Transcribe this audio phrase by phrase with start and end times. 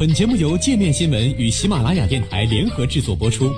[0.00, 3.52] 本节目由界面新闻与喜马拉雅电台联合制作播出。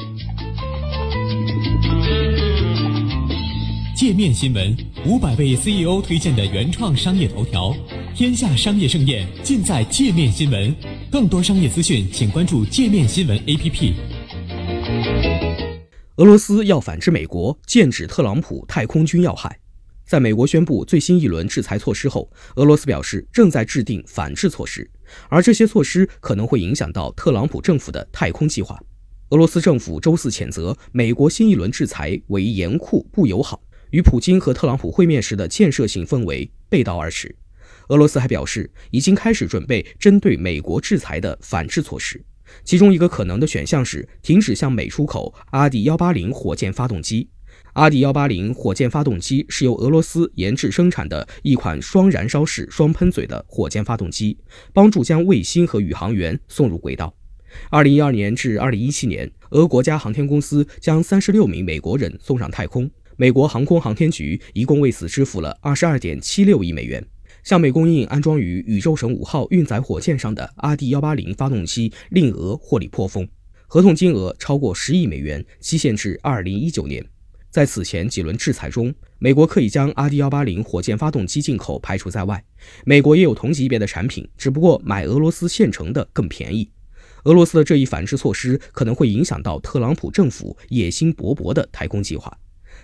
[3.95, 4.77] 界面新闻
[5.07, 7.73] 五百位 CEO 推荐的原创商业头条，
[8.13, 10.75] 天下商业盛宴尽在界面新闻。
[11.13, 13.93] 更多商业资讯，请关注界面新闻 APP。
[16.17, 19.62] 俄罗斯要反制美国，剑指特朗普太空军要害。
[20.05, 24.91] 在美国宣布最新一轮制裁措施后，俄罗斯表示正在制定反制措施，
[25.29, 28.79] 而这些措施可能会影响到特朗普政府的太空计划。
[29.31, 37.35] 俄罗斯政府周四谴责美国新一轮制裁为严酷不友好，与普京和特朗普会面时的建设性氛围背道而驰。
[37.89, 42.23] 俄罗斯还表示已经开始准备针对美国制裁的反制措施，
[42.63, 47.31] 其中一个可能的选项是停止向美出口阿迪幺八零火箭发动机。
[47.75, 54.37] 阿迪幺八零火箭发动机是由俄罗斯研制生产的一款双燃烧式双喷嘴的火箭发动机，
[54.75, 57.15] 帮助将卫星和宇航员送入轨道。
[57.71, 67.03] 二零一二年至二零一七年，俄国家航天公司将三十六名美国人送上太空，美国航空航天局一共为此支付了二十二点七六亿美元。
[67.43, 73.27] 向美供应安装于宇宙神五号运载火箭上的阿迪幺八零发动机令俄获利颇丰，
[73.67, 77.03] 合同金额超过十亿美元，期限至二零一九年。
[77.53, 82.43] 在此前几轮制裁中，美国刻意将 RD 幺八零火箭发动机进口排除在外。
[82.87, 86.71] 美国也有同级别的产品，只不过买俄罗斯现成的更便宜。
[87.25, 92.35] 俄罗斯的这一反制措施可能会影响到特朗普政府野心勃勃的太空计划。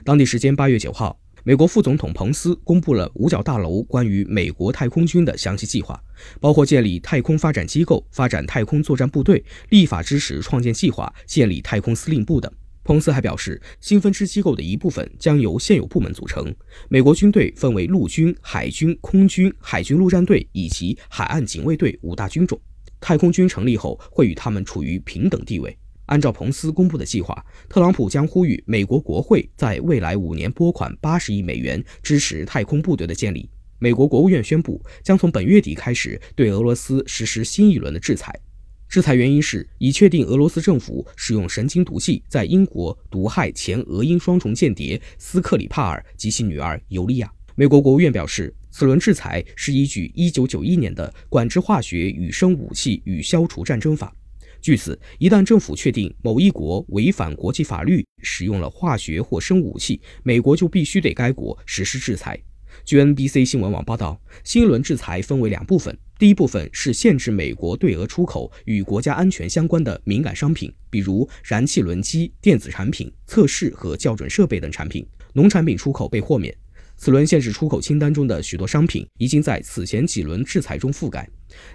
[0.05, 5.99] 当地时间八月九号，美国副总统彭斯公布了五角大楼关于美国太空军的详细计划，
[6.43, 12.53] 包括建立太空发展机构、发展太空作战部队、立法支持创建计划、建立太空司令部等。
[12.89, 16.51] 彭斯还表示，新分支机构的一部分将由现有部门组成。
[16.89, 22.59] 美国军队分为陆军、海军、空军、海军陆战队以及海岸警卫队五大军种。
[22.99, 25.77] 太空军成立后会与他们处于平等地位。
[26.07, 33.51] 按照彭斯公布的计划，特朗普将呼吁美国国会在未来五年拨款八十亿美元支持太空部队的建立。
[33.79, 38.35] 美国国务院宣布，将从本月底开始对俄罗斯实施新一轮的制裁。
[38.89, 47.31] 制裁原因是已确定俄罗斯政府使用神经毒剂在英国毒害前俄英双重间谍斯克里帕尔及其女儿尤利娅。
[47.55, 54.11] 美国国务院表示，此轮制裁是依据1991年的《管制化学与生武器与消除战争法》。
[54.63, 62.41] 据此，一旦政府确定某一国违反国际法律使用了化学或生武器，美国就必须对该国实施制裁。
[62.85, 65.97] 据 NBC 新闻网报道，新一轮制裁分为两部分。
[66.19, 75.07] 第一部分是限制美国对俄出口与国家安全相关的敏感商品，比如燃气轮机、电子产品、测试和校准设备等产品。
[75.33, 76.53] 农产品出口被豁免。
[76.97, 81.29] 此轮限制出口清单中的许多商品已经在此前几轮制裁中覆盖。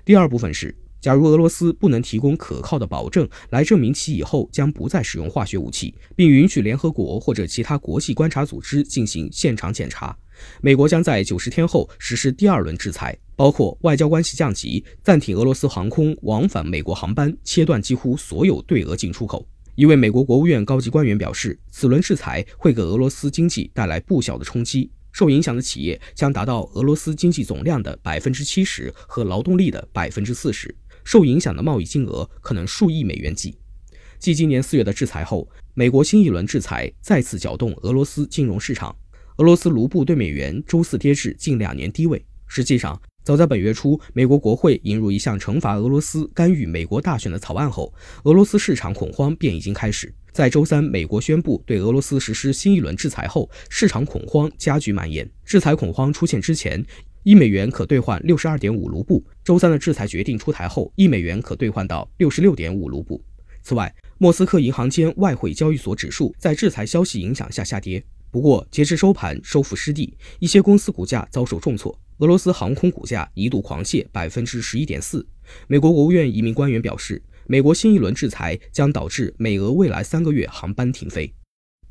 [0.04, 10.14] 第二部分是，假如俄罗斯不能提供可靠的保证来证明其以后将不再使用化学武器，并允许联合国或者其他国际观察组织进行现场检查。
[10.62, 19.48] 美国将在九十天后实施第二轮制裁，包括外交关系降级、暂停俄罗斯航空往返美国航班、切断几乎所有对俄进出口。
[19.76, 33.58] 一位美国国务院高级官员表示，此轮制裁会给俄罗斯经济带来不小的冲击，受影响的企业将达到俄罗斯经济总量的百分之七十和劳动力的百分之四十，受影响的贸易金额可能数亿美元计。
[34.20, 38.96] 继今年四月的制裁后，美国新一轮制裁再次搅动俄罗斯金融市场。
[39.38, 42.24] 俄罗斯卢布对美元周四跌至近两年低位。
[42.46, 47.92] 实际上，早在本月初，美国国会引入一项惩罚俄罗斯干预美国大选的草案后，
[48.26, 50.14] 俄罗斯市场恐慌便已经开始。
[50.32, 55.28] 在周三，美国宣布对俄罗斯实施新一轮制裁后，市场恐慌加剧蔓延。
[55.44, 56.86] 制裁恐慌出现之前，
[57.24, 59.24] 一美元可兑换六十二点五卢布。
[59.44, 63.24] 周三的制裁决定出台后，一美元可兑换到六十六点五卢布。
[63.64, 68.04] 此外，莫斯科银行间外汇交易所指数在制裁消息影响下下跌。
[68.34, 71.96] 不过，截至收盘，收复失地，一些公司股价遭受重挫。
[72.18, 75.24] 俄罗斯航空股价一度狂泻百分之十一点四。
[75.68, 81.32] 美国国务院一名官员表示，美国新一轮制裁将导致美俄未来三个月航班停飞。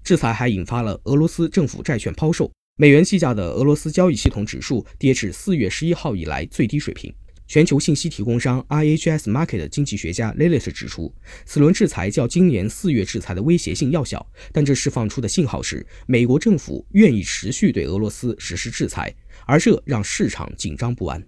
[0.03, 7.15] 制裁还引发了俄罗斯政府债券抛售，美元计价的俄罗斯交易系统指数跌至四月十一号以来最低水平。
[7.53, 11.15] 全球信息提供商 IHS Market 经济学家 l i l i t 指出，
[11.45, 19.15] 此轮制裁较今年四月制裁的威胁性要小，但这释放出的信号是美国政府愿意持续对俄罗斯实施制裁，
[19.45, 21.21] 而这让市场紧张不安。